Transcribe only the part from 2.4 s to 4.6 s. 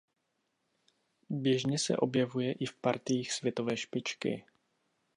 i v partiích světové špičky.